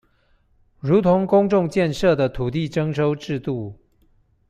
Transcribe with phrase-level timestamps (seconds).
[0.79, 3.79] 如同公眾建設的土地徵收制度